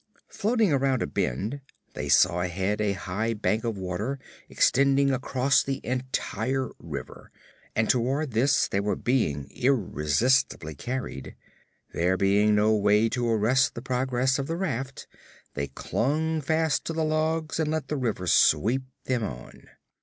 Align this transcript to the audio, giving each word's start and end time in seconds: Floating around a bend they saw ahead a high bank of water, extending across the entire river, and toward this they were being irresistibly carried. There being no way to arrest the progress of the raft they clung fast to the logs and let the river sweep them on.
Floating 0.29 0.73
around 0.73 1.03
a 1.03 1.05
bend 1.05 1.61
they 1.93 2.09
saw 2.09 2.41
ahead 2.41 2.81
a 2.81 2.93
high 2.93 3.35
bank 3.35 3.63
of 3.63 3.77
water, 3.77 4.17
extending 4.49 5.11
across 5.13 5.61
the 5.61 5.79
entire 5.85 6.71
river, 6.79 7.31
and 7.75 7.87
toward 7.87 8.31
this 8.31 8.67
they 8.67 8.79
were 8.79 8.95
being 8.95 9.47
irresistibly 9.51 10.73
carried. 10.73 11.35
There 11.93 12.17
being 12.17 12.55
no 12.55 12.73
way 12.75 13.09
to 13.09 13.29
arrest 13.29 13.75
the 13.75 13.83
progress 13.83 14.39
of 14.39 14.47
the 14.47 14.57
raft 14.57 15.05
they 15.53 15.67
clung 15.67 16.41
fast 16.41 16.83
to 16.85 16.93
the 16.93 17.03
logs 17.05 17.59
and 17.59 17.69
let 17.69 17.87
the 17.87 17.95
river 17.95 18.25
sweep 18.25 18.81
them 19.05 19.21
on. 19.23 19.67